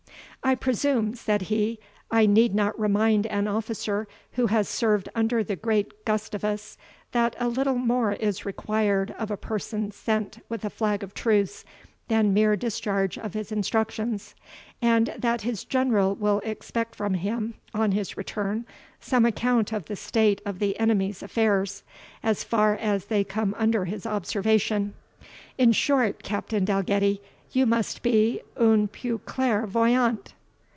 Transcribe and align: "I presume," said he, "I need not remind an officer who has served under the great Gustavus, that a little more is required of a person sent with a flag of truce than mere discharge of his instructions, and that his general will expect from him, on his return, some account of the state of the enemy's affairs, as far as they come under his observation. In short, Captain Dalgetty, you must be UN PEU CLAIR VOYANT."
"I 0.43 0.55
presume," 0.55 1.13
said 1.13 1.43
he, 1.43 1.77
"I 2.09 2.25
need 2.25 2.55
not 2.55 2.77
remind 2.79 3.27
an 3.27 3.47
officer 3.47 4.07
who 4.31 4.47
has 4.47 4.67
served 4.67 5.07
under 5.13 5.43
the 5.43 5.55
great 5.55 6.03
Gustavus, 6.03 6.79
that 7.11 7.35
a 7.39 7.47
little 7.47 7.75
more 7.77 8.13
is 8.13 8.43
required 8.43 9.11
of 9.19 9.29
a 9.29 9.37
person 9.37 9.91
sent 9.91 10.39
with 10.49 10.65
a 10.65 10.71
flag 10.71 11.03
of 11.03 11.13
truce 11.13 11.63
than 12.07 12.33
mere 12.33 12.55
discharge 12.55 13.19
of 13.19 13.35
his 13.35 13.51
instructions, 13.51 14.33
and 14.81 15.13
that 15.15 15.41
his 15.43 15.63
general 15.63 16.15
will 16.15 16.39
expect 16.43 16.95
from 16.95 17.13
him, 17.13 17.53
on 17.75 17.91
his 17.91 18.17
return, 18.17 18.65
some 18.99 19.25
account 19.27 19.71
of 19.71 19.85
the 19.85 19.95
state 19.95 20.41
of 20.43 20.57
the 20.57 20.77
enemy's 20.79 21.21
affairs, 21.21 21.83
as 22.23 22.43
far 22.43 22.75
as 22.77 23.05
they 23.05 23.23
come 23.23 23.53
under 23.59 23.85
his 23.85 24.07
observation. 24.07 24.95
In 25.59 25.71
short, 25.71 26.23
Captain 26.23 26.65
Dalgetty, 26.65 27.21
you 27.53 27.65
must 27.65 28.01
be 28.01 28.39
UN 28.57 28.87
PEU 28.87 29.17
CLAIR 29.25 29.67
VOYANT." 29.67 30.33